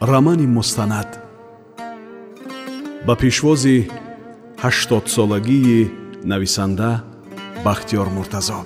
[0.00, 1.18] рамани мустанад
[3.06, 3.90] ба пешвози
[4.62, 5.90] ҳаштодсолагии
[6.22, 6.90] нависанда
[7.64, 8.60] бахтиёр муртазо.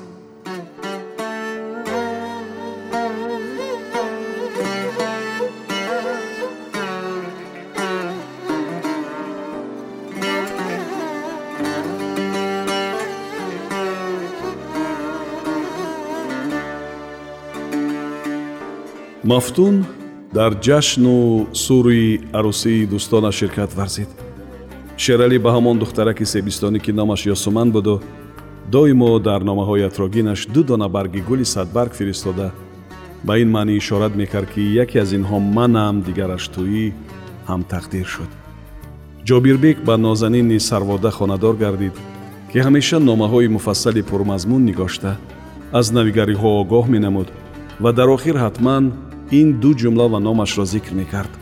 [19.24, 19.86] Мафтун
[20.32, 24.10] дар ҷашну сури арӯсии дӯстонаш ширкат варзид.
[25.02, 27.94] Шералӣ ба ҳамон духтараки себистонӣ ки номаш ёсуман буду
[28.74, 32.48] доимо дар номаҳои атрогинаш ду дона барги гули садбарг фиристода.
[33.26, 36.86] Ба ин маънӣ ишорат мекард ки яке аз инҳо манам дигараш тӯӣ
[37.48, 38.30] ҳам тақдир шуд.
[39.28, 41.94] Ҷобирбек ба нозанини сарвода хонадор гардид
[42.50, 45.12] ки ҳамеша номаҳои муфассали пурмазмун нигошта.
[45.78, 47.28] Аз навигариҳо огоҳ менамуд
[47.82, 48.84] ва дар охир ҳатман
[49.30, 51.32] ин ду ҷумла ва номашро зикр мекард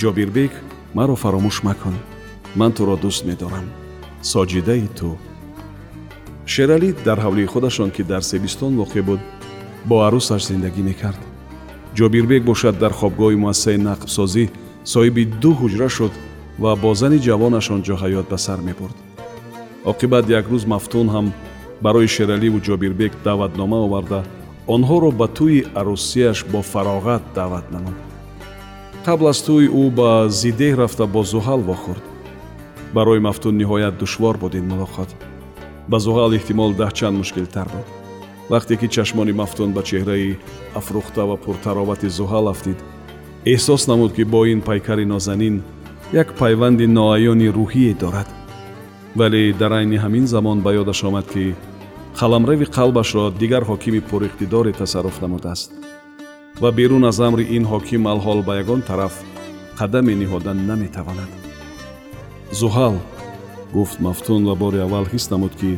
[0.00, 0.52] ҷобирбек
[0.94, 1.96] маро фаромӯш макун
[2.56, 3.66] ман туро дӯст медорам
[4.32, 5.10] соҷидаи ту
[6.52, 9.20] шералӣ дар ҳавлии худашон ки дар себистон воқеъ буд
[9.88, 11.20] бо арӯсаш зиндагӣ мекард
[11.98, 14.44] ҷобирбек бошад дар хобгоҳи муассисаи нақбсозӣ
[14.92, 16.12] соҳиби ду ҳуҷра шуд
[16.62, 18.96] ва бо зани ҷавонаш он ҷо ҳаёт ба сар мебурд
[19.92, 21.26] оқибат як рӯз мафтун ҳам
[21.84, 24.20] барои шераливу ҷобирбек даъватнома оварда
[24.66, 27.96] онҳоро ба тӯи арӯсияш бо фароғат даъват намуд.
[29.06, 32.04] Қабл аз тӯй ӯ ба зидеҳ рафта бо зуҳал вохӯрд.
[32.94, 35.10] Барои мафтун ниҳоят душвор буд ин мулоқот
[35.90, 37.86] ба зуҳал эҳтимол даҳчанд мушкилтар буд.
[38.52, 40.38] Вақте ки чашмони мафтун ба чеҳраи
[40.78, 42.78] афрӯхта ва пуртаровати зуҳал афтид
[43.52, 45.56] эҳсос намуд ки бо ин пайкари нозанин
[46.12, 48.28] як пайванди ноаёни рӯҳие дорад.
[49.18, 51.54] Вале дар айни ҳамин замон ба ёдаш омад ки
[52.20, 55.70] қаламрави қалбашро дигар ҳокими пуриқтидоре тасарруф намудааст.
[56.60, 59.14] Ва берун аз амри ин ҳоким алҳол ба ягон тараф
[59.78, 61.30] қадаме ниҳода наметавонад.
[62.60, 62.96] Зуҳал
[63.72, 65.70] гуфт мафтун ва бори аввал ҳис намуд ки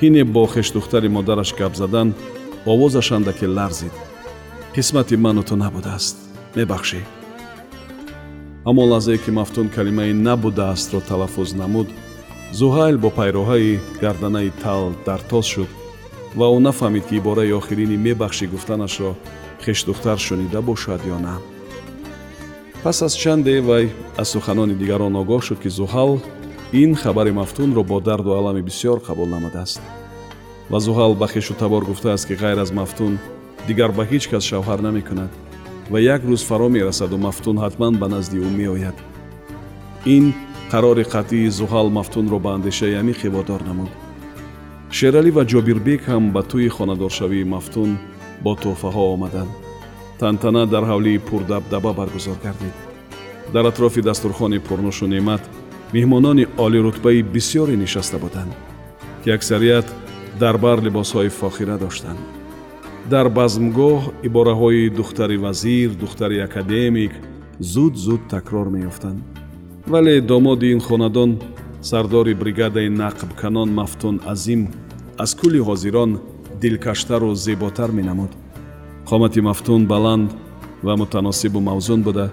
[0.00, 2.08] ҳине бо хештдухтари модараш гап задан
[2.72, 3.94] овозаш андаке ларзид.
[4.74, 6.16] Қисмати ману ту набудааст.
[6.56, 7.00] Мебахшӣ.
[8.66, 11.88] Ҳамон лаҳзае ки мафтун калимаи набудаастро талаффуз намуд
[12.52, 15.70] зуҳайл бо пайроҳаи гарданаи тал дартоз шуд
[16.38, 19.12] ва ӯ нафаҳмид ки ибораи охирини мебахшӣ гуфтанашро
[19.64, 21.36] хештдухтар шунида бошад ё на.
[22.82, 23.84] Пас аз чанде вай
[24.20, 26.12] аз суханони дигарон огоҳ шуд ки зуҳал
[26.82, 29.80] ин хабари мафтунро бо дарду алами бисьёр қабул намудааст.
[30.70, 33.18] Ва зуҳал ба хешу табор гуфтааст ки ғайр аз мафтун
[33.68, 35.30] дигар ба ҳеҷ кас шавҳар намекунад
[35.90, 38.96] ва як рӯз фаро мерасаду мафтун ҳатман ба назди ӯ меояд.
[40.06, 40.34] Ин
[40.72, 43.90] қарори қатъии зуҳал мафтунро ба андешаи амиқе водор намуд.
[44.96, 47.90] Шералӣ ва ҷобирбек ҳам ба тӯи хонадоршавии мафтун
[48.44, 49.52] бо тӯҳфаҳо омаданд
[50.20, 52.76] тантана дар ҳавлии пурдабдаба баргузор гардид.
[53.54, 55.42] Дар атрофи дастурхони пурнушу неъмат
[55.94, 58.52] меҳмонони олирутбаи бисьёре нишаста буданд
[59.22, 59.86] ки аксарият
[60.42, 62.20] дар бар либосҳои фохира доштанд.
[63.12, 67.12] Дар базмгоҳ ибораҳои духтари вазир духтари академик
[67.72, 69.39] зуд зуд такрор меёфтанд
[69.86, 71.38] вале домоди ин хонадон
[71.82, 74.68] сардори бригадаи нақбканон мафтун азим
[75.18, 76.20] аз кӯли ҳозирон
[76.60, 78.30] дилкаштару зеботар менамуд.
[79.06, 80.30] Қомати мафтун баланд
[80.82, 82.30] ва мутаносибу мавзун буда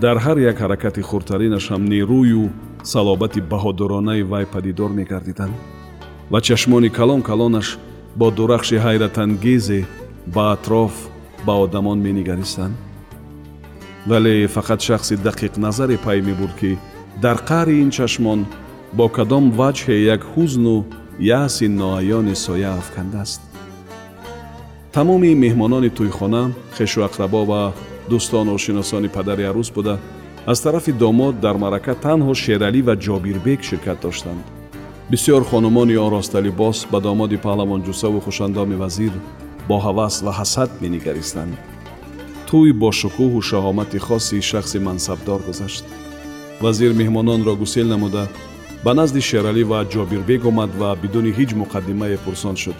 [0.00, 2.50] дар ҳар як ҳаракати хурдтаринаш ҳам нерӯю
[2.82, 5.54] салобати баҳодуронаи вай падидор мегардиданд
[6.30, 7.78] ва чашмони калон калонаш
[8.16, 9.80] бо дурахши ҳайратангезе
[10.34, 10.92] ба атроф
[11.46, 12.74] ба одамон менигаристанд
[14.08, 16.78] вале фақат шахси дақиқназаре пай мебурд ки
[17.22, 18.46] дар қаъри ин чашмон
[18.92, 20.76] бо кадом ваҷҳе як ҳузну
[21.20, 23.40] яъси ноаёни соя афкандааст.
[24.92, 26.42] Тамоми меҳмонони тӯйхона
[26.76, 27.62] хешу ақрабо ва
[28.10, 29.94] дӯстону шиносони падари арӯс буда
[30.46, 34.44] аз тарафи домод дар маърака танҳо шералӣ ва ҷобирбек ширкат доштанд.
[35.10, 39.12] Бисьёр хонумони оросталибос ба домоди паҳлавонҷусаву хушандоми вазир
[39.68, 41.54] бо ҳавас ва ҳасад менигаристанд
[42.48, 45.84] тӯй бо шукӯҳу шаҳомати хоси шахси мансабдор гузашт.
[46.62, 48.24] Вазир меҳмононро гусел намуда
[48.84, 52.78] ба назди шералӣ ва ҷобирбек омад ва бидуни ҳеҷ муқаддимае пурсон шуд.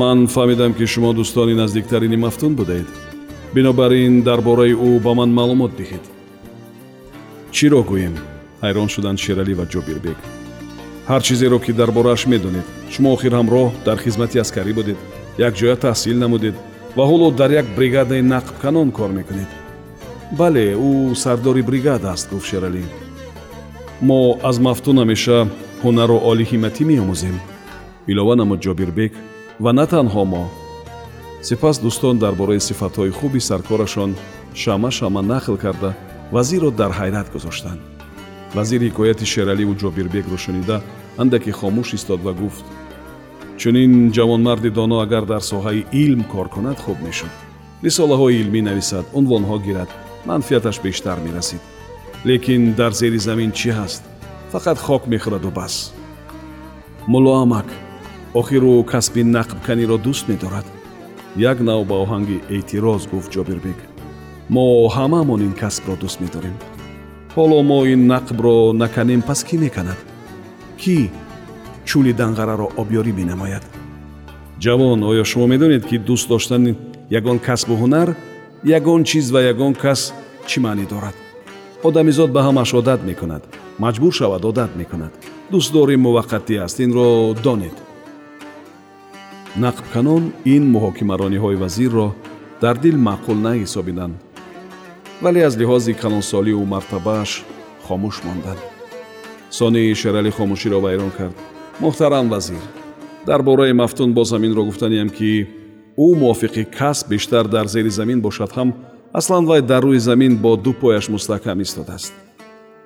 [0.00, 2.88] Ман фаҳмидам ки шумо дӯстони наздиктарини мафтун будаед.
[3.54, 6.04] Бинобар ин дар бораи ӯ ба ман маълумот диҳед
[7.56, 8.14] чиро гӯем
[8.62, 10.18] ҳайрон шуданд шералӣ ва ҷобирбек
[11.10, 12.66] ҳар чизеро ки дар борааш медонед.
[12.92, 14.98] Шумо охир ҳамроҳ дар хизмати аскарӣ будед.
[15.48, 16.54] Якҷоя таҳсил намудед
[16.96, 19.50] ва ҳоло дар як бригадаи нақбканон кор мекунед.
[20.38, 22.84] Бале ӯ сардори бригада аст гуфт шералӣ
[24.08, 25.38] мо аз мафтун ҳамеша
[25.82, 27.36] ҳунару олиҳиматӣ меомӯзем.
[28.10, 29.12] Илова намуд ҷобирбек
[29.64, 30.44] ва на танҳо мо.
[31.48, 34.10] Сипас дӯстон дар бораи сифатҳои хуби саркорашон
[34.62, 35.90] шама шама нақл карда
[36.34, 37.80] вазирро дар ҳайрат гузоштанд
[38.56, 40.76] вазир ҳикояти шераливу ҷобирбекро шунида
[41.22, 42.64] андаке хомӯш истод ва гуфт
[43.62, 47.32] чунин ҷавонмарди доно агар дар соҳаи илм кор кунад хуб мешуд.
[47.86, 49.90] Рисолаҳои илмӣ нависад унвонҳо гирад
[50.28, 51.62] манфиаташ бештар мерасид.
[52.28, 54.02] Лекин дар зери замин чӣ ҳаст?
[54.52, 55.74] Фақат хок мехӯраду бас.
[57.12, 57.68] Муллоамак
[58.40, 60.66] охир ӯ касби нақбканиро дӯст медорад.
[61.50, 63.78] Як нав ба оҳанги эътироз гуфт ҷобирбек
[64.54, 64.64] мо
[64.96, 66.56] ҳамаамон ин касбро дӯст медорем.
[67.34, 70.00] Ҳоло мо ин нақбро наканем пас кӣ меканад?
[70.80, 70.96] Кӣ
[71.88, 73.64] чӯли данғараро обёрӣ менамояд.
[74.64, 76.72] Ҷавон оё шумо медонед ки дӯст доштани
[77.18, 78.08] ягон касбу ҳунар
[78.78, 80.00] ягон чиз ва ягон кас
[80.48, 81.16] чӣ маънӣ дорад?
[81.88, 83.42] Одамизод ба ҳамаш одат мекунад
[83.78, 85.12] маҷбур шавад одат мекунад.
[85.52, 87.08] Дӯстдорӣ муваққатӣ аст инро
[87.44, 87.76] донед.
[89.64, 90.22] Нақбканон
[90.54, 92.08] ин муҳокимарониҳои вазирро
[92.62, 94.14] дар дил маъқул наҳисобиданд
[95.22, 97.30] вале аз лиҳози калонсоливу мартабааш
[97.86, 98.60] хомӯш монданд.
[99.58, 101.36] Сонии шералӣ хомӯширо вайрон кард
[101.82, 102.62] муҳтарам вазир
[103.26, 105.30] дар бораи мафтун боз ҳаминро гуфтаниям ки
[106.04, 108.68] ӯ мувофиқи касб бештар дар зери замин бошад ҳам
[109.18, 112.12] аслан вай дар рӯи замин бо ду пояш мустаҳкам истодааст.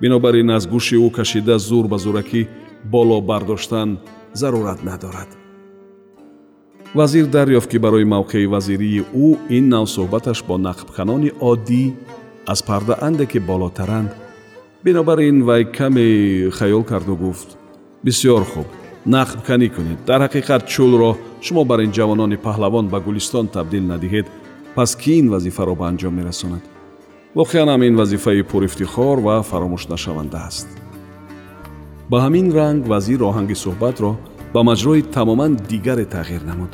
[0.01, 2.41] Бинобар ин аз гӯши ӯ кашида зур ба зуракӣ
[2.93, 3.89] боло бардоштан
[4.33, 5.29] зарурат надорад.
[6.97, 9.27] Вазир дарёфт ки барои мавқеи вазирии ӯ
[9.57, 11.83] ин нав суҳбаташ бо нақбканони оддӣ
[12.51, 14.11] аз парда андаке болотаранд.
[14.83, 16.07] Бинобар ин вай каме
[16.57, 17.49] хаёл карду гуфт.
[18.05, 18.67] Бисёр хуб
[19.15, 21.11] нақбканӣ кунед дар ҳақиқат чӯлро
[21.45, 24.27] шумо бар ин ҷавонони паҳлавон ба гулистон табдил надиҳед
[24.75, 26.63] пас кӣ ин вазифаро ба анҷом мерасонад
[27.39, 30.67] воқеан ҳам ин вазифаи пурифтихор ва фаромӯшнашаванда аст
[32.11, 34.11] ба ҳамин ранг вазир оҳанги суҳбатро
[34.53, 36.71] ба маҷрои тамоман дигаре тағйир намуд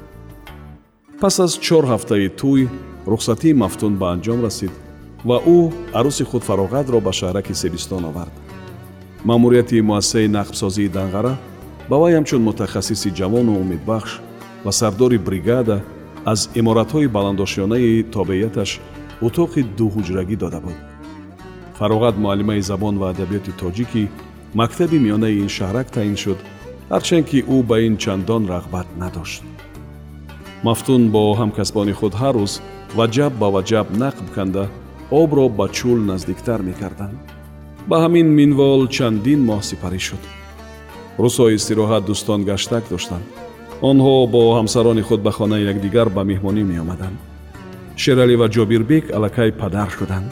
[1.22, 2.62] пас аз чор ҳафтаи тӯй
[3.12, 4.74] рухсатии мафтун ба анҷом расид
[5.30, 5.60] ва ӯ
[6.00, 8.34] арӯси худ фароғатро ба шаҳраки себистон овард
[9.30, 11.34] маъмурияти муассисаи нақбсозии данғара
[11.90, 14.12] ба вай ҳамчун мутахассиси ҷавону умедбахш
[14.66, 15.78] ва сардори бригада
[16.26, 18.70] аз иморатҳои баландошёнаи тобеияташ
[19.28, 20.78] утоқи дуҳуҷрагӣ дода буд.
[21.78, 24.04] Фароғат муаллимаи забон ва адабиёти тоҷикӣ
[24.60, 26.40] мактаби миёнаи ин шаҳрак таъин шуд
[26.94, 29.44] ҳарчанд ки ӯ ба ин чандон рағбат надошт.
[30.68, 32.54] Мафтун бо ҳамкасбони худ ҳар рӯз
[32.98, 34.66] ваҷаб ба ваҷаб нақб канда
[35.22, 37.18] обро ба чӯл наздиктар мекарданд.
[37.90, 40.24] Ба ҳамин минвол чандин моҳ сипарӣ шуд
[41.22, 43.26] рӯзҳои истироҳат дӯстон гаштак доштанд.
[43.90, 47.18] Онҳо бо ҳамсарони худ ба хонаи якдигар ба меҳмонӣ меомаданд.
[48.02, 50.30] Шералӣ ва ҷобирбек аллакай падар шуданд.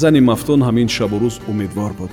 [0.00, 2.12] Зани мафтун ҳамин шабу рӯз умедвор буд.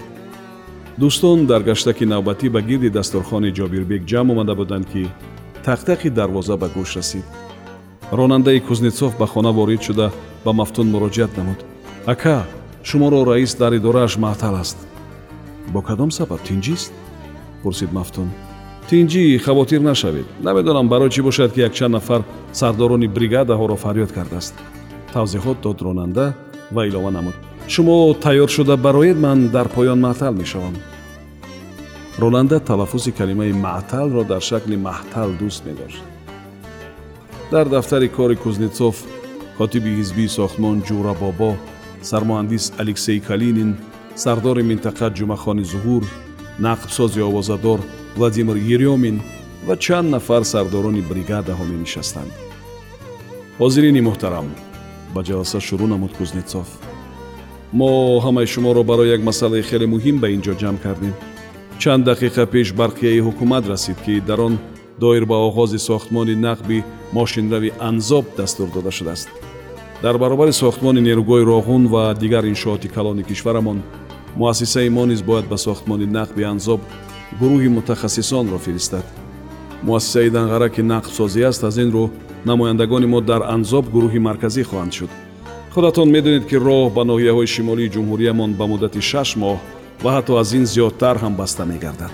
[1.00, 5.04] Дӯстон дар гаштаки навбатӣ ба гирди дастурхони ҷобирбек ҷамъ омада буданд ки
[5.68, 7.26] тақтақи дарвоза ба гӯш расид.
[8.18, 10.08] Ронандаи кузнецов ба хона ворид шуда
[10.46, 11.60] ба мафтун муроҷиат намуд.
[12.14, 12.38] Ака
[12.84, 14.78] шуморо раис дар идорааш маътал аст.
[15.74, 16.92] Бо кадом сабаб тинҷист
[17.64, 18.30] пурсид мафтун.
[18.90, 20.26] Тинҷӣ хавотир нашавед.
[20.48, 22.22] Намедонам барои чӣ бошад ки якчанд нафар
[22.60, 24.54] сардорони бригадаҳоро фарёд кардааст.
[25.14, 26.26] Тавзеҳот дод ронанда
[26.72, 27.36] ва илова намуд.
[27.68, 30.76] Шумо тайёр шуда бароед ман дар поён маътал мешавам.
[32.22, 36.04] Ронанда талаффузи калимаи маъталро дар шакли маҳтал дӯст медошт
[37.52, 38.96] дар дафтари кори кузнецов
[39.58, 41.52] котиби ҳизбии сохтмон ҷура бобо
[42.10, 43.72] сармуҳандис алексей калинин
[44.24, 46.04] сардори минтақа ҷумъахони зуҳур
[46.68, 47.80] нақбсози овозадор
[48.18, 49.22] владимир ерёмин
[49.68, 52.32] ва чанд нафар сардорони бригадаҳо менишастанд
[53.60, 54.48] ҳозирини муҳтарам
[55.14, 56.68] ба ҷаласа шурӯъ намуд кузнецов.
[57.80, 57.92] Мо
[58.26, 61.14] ҳамаи шуморо барои як масъалаи хеле муҳим ба ин ҷо ҷамъ кардем.
[61.82, 64.54] Чанд дақиқа пеш барқияи ҳукумат расид ки дар он
[65.04, 66.78] доир ба оғози сохтмони нақби
[67.18, 69.30] мошинрави анзоб дастур дода шудааст.
[70.04, 73.78] Дар баробари сохтмони нерӯгоҳи роғун ва дигар иншооти калони кишварамон
[74.40, 76.80] муассисаи мо низ бояд ба сохтмони нақби анзоб
[77.40, 79.06] гурӯҳи мутахассисонро фиристад.
[79.84, 82.10] Муассисаи данғара ки нақбсозӣ аст аз ин рӯ
[82.46, 85.12] намояндагони мо дар анзоб гурӯҳи марказӣ хоҳанд шуд.
[85.74, 89.58] Худатон медонед ки роҳ ба ноҳияҳои шимолии ҷумҳуриямон ба муддати шаш моҳ
[90.04, 92.14] ва ҳатто аз ин зиёдтар ҳам баста мегардад.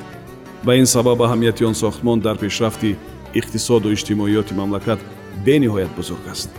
[0.66, 2.98] Ба ин сабаб аҳамияти он сохтмон дар пешрафти
[3.40, 5.00] иқтисоду иҷтимоиёти мамлакат
[5.46, 6.50] бениҳоят бузург аст.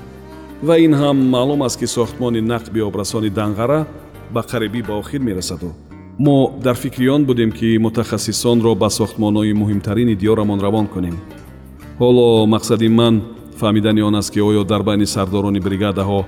[0.66, 3.80] Ва ин ҳам маълум аст ки сохтмони нақби обрасони данғара
[4.34, 5.72] ба қарибӣ ба охир мерасаду.
[6.18, 11.16] Мо дар фикри он будем ки мутахассисонро ба сохтмонҳои муҳимтарини диёрамон равон кунем.
[12.00, 13.14] Ҳоло мақсади ман
[13.60, 16.20] фаҳмидани он аст ки оё дар байни сардорони бригадаҳо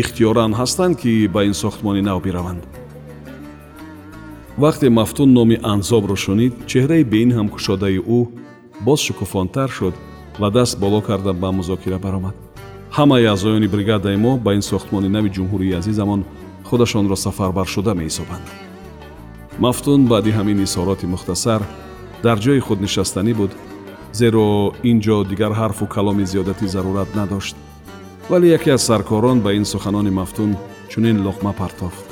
[0.00, 2.62] ихтиёран ҳастанд ки ба ин сохтмони нав бираванд.
[4.58, 8.20] Вақте мафтун номи анзобро шунид чеҳраи беин ҳам кушодаи ӯ
[8.86, 9.94] боз шукуфонтар шуд
[10.40, 12.34] ва даст боло карда ба музокира баромад.
[12.96, 16.24] Ҳамаи аъзоёни бригадаи мо ба ин сохтмони нави ҷумҳурии азизамон
[16.72, 18.46] худашонро сафарбаршуда меҳисобанд
[19.64, 21.60] мафтун баъди ҳамин изҳороти мухтасар
[22.24, 23.52] дар ҷои худ нишастанӣ буд
[24.20, 24.46] зеро
[24.90, 27.56] ин ҷо дигар ҳарфу каломи зиёдатӣ зарурат надошт
[28.30, 30.50] вале яке аз саркорон ба ин суханони мафтун
[30.92, 32.04] чунин луқма партофт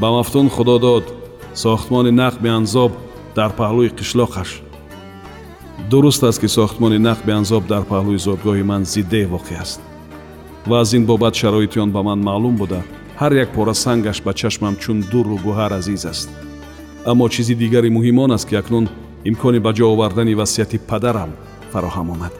[0.00, 1.04] ба мафтун худо дод
[1.64, 2.92] сохтмони нақби анзоб
[3.38, 4.50] дар паҳлӯи қишлоқаш
[5.90, 9.80] дуруст аст ки сохтмони нақби анзоб дар паҳлӯи зодгоҳи ман зиддеҳ воқеъ аст
[10.68, 12.82] ва аз ин бобат шароити он ба ман маълум буда
[13.20, 16.28] ҳар як пора сангаш ба чашмам чун дурру гӯҳар азиз аст.
[17.10, 18.88] Аммо чизи дигари муҳим он аст ки акнун
[19.24, 21.30] имкони ба ҷо овардани васияти падарам
[21.72, 22.32] фароҳам омад.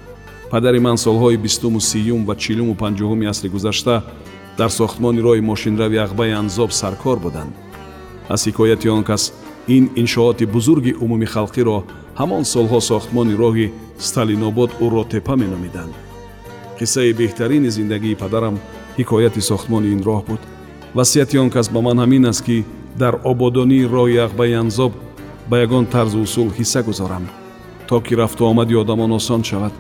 [0.51, 4.03] Падари ман солҳои бистуму сиюм ва чилуму панҷоҳуми асри гузашта
[4.59, 7.53] дар сохтмони роҳи мошинрави ағбаи анзоб саркор буданд.
[8.29, 9.33] Аз ҳикояти он кас
[9.77, 11.79] ин иншооти бузурги умуми халқиро
[12.21, 15.95] ҳамон солҳо сохтмони роҳи сталинобод уротепа меномиданд.
[16.79, 18.57] Қиссаи беҳтарини зиндагии падарам
[18.99, 20.43] ҳикояти сохтмони ин роҳ буд
[20.97, 22.65] васияти он кас ба ман ҳамин аст ки
[22.97, 24.93] дар ободонии роҳи ағбаи анзоб
[25.51, 27.29] ба ягон тарзу усул ҳисса гузорам
[27.89, 29.73] то ки рафту омади одамон осон шавад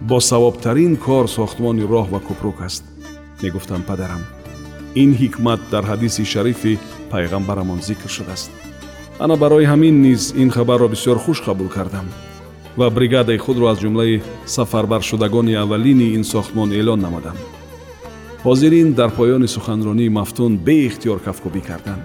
[0.00, 2.84] босавобтарин кор сохтмони роҳ ва купрук аст
[3.42, 4.22] мегуфтам падарам
[4.94, 6.78] ин ҳикмат дар ҳадиси шарифи
[7.10, 8.50] пайғамбарамон зикр шудааст
[9.18, 12.06] ана барои ҳамин низ ин хабарро бисёр хуш қабул кардам
[12.76, 17.36] ва бригадаи худро аз ҷумлаи сафарбаршудагони аввалини ин сохтмон эълон намудам
[18.46, 22.02] ҳозирин дар поёни суханронии мафтун беихтиёр кафкубӣ карданд.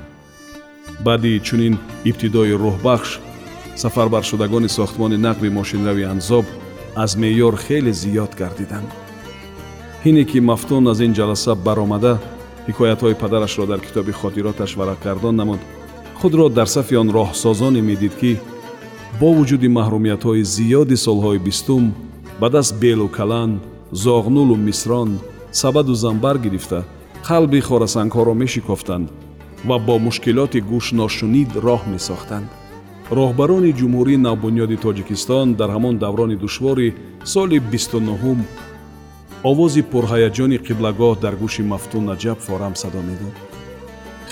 [1.05, 1.77] Баъди чунин
[2.09, 3.09] ибтидои рӯҳбахш
[3.81, 6.45] сафарбаршудагони сохтмони нақби мошинрави анзоб
[7.03, 8.89] аз меъёр хеле зиёд гардиданд.
[10.09, 12.13] Ине ки мафтун аз ин ҷаласа баромада
[12.67, 15.61] ҳикоятҳои падарашро дар китоби хотироташ варақгардон намуд
[16.19, 18.31] худро дар сафи он роҳсозоне медид ки
[19.19, 21.83] бо вуҷуди маҳрумиятҳои зиёди солҳои бистум
[22.39, 23.51] ба даст белу калан
[24.05, 25.11] зоғнулу мисрон
[25.51, 26.85] сабаду занбар гирифта
[27.27, 29.07] қалби хорасангҳоро мешикофтанд
[29.67, 32.47] ва бо мушкилоти гӯшношунид роҳ месохтанд
[33.17, 36.95] роҳбарони ҷумҳурии навбунёди тоҷикистон дар ҳамон даврони душвори
[37.33, 38.39] соли бисту нуҳум
[39.51, 43.35] овози пурҳаяҷони қиблагоҳ дар гӯши мафтун наҷаб форам садо медод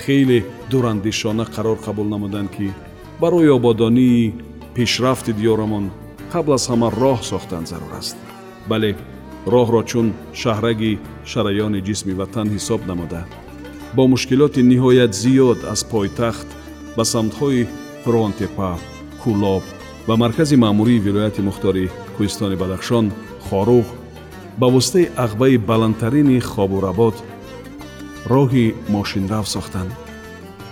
[0.02, 0.38] хеле
[0.70, 2.66] дурандешона қарор қабул намуданд ки
[3.22, 4.34] барои ободонии
[4.74, 5.84] пешрафти диёрамон
[6.32, 8.16] қабл аз ҳама роҳ сохтан зарур аст
[8.70, 8.90] бале
[9.46, 10.06] роҳро чун
[10.40, 10.98] шаҳраги
[11.30, 13.22] шараёни ҷисми ватан ҳисоб намуда
[13.96, 16.48] бо мушкилоти ниҳоят зиёд аз пойтахт
[16.96, 17.68] ба самтҳои
[18.04, 18.72] фронтепа
[19.22, 19.64] кӯлоб
[20.08, 23.06] ва маркази маъмурии вилояти мухтори кӯҳистони бадахшон
[23.46, 23.86] хорух
[24.60, 27.16] ба воситаи ағбаи баландтарини хобурабод
[28.32, 29.90] роҳи мошинрав сохтанд.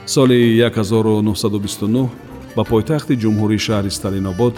[0.07, 2.09] Соли 1929
[2.57, 4.55] ба пойтахти ҷумҳурии шаҳри сталинобод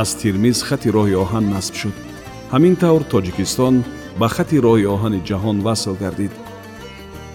[0.00, 2.09] аз тирмиз хати роҳи оҳан насб шуд
[2.52, 3.74] ҳамин тавр тоҷикистон
[4.20, 6.32] ба хати роҳи оҳани ҷаҳон васл гардид.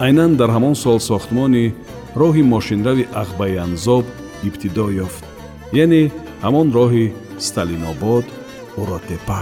[0.06, 1.66] Айнан дар ҳамон сол сохтмони
[2.22, 4.06] роҳи мошинрави ағбаи анзоб
[4.48, 5.24] ибтидо ёфт
[5.84, 6.04] яъне
[6.46, 7.06] ҳамон роҳи
[7.48, 8.26] сталинобод
[8.82, 9.42] уротепа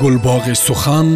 [0.00, 1.08] гулбоғи сухан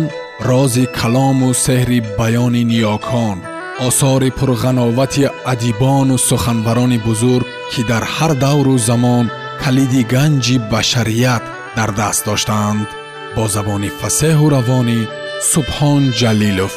[0.48, 3.38] рози калому сеҳри баёни ниёкон
[3.86, 9.26] осори пурғановати адибону суханбарони бузург ки дар ҳар давру замон
[9.62, 11.44] калиди ганҷи башарият
[11.76, 12.88] дар даст доштаанд
[13.36, 15.00] бо забони фасеҳу равонӣ
[15.52, 16.74] субҳон ҷалилов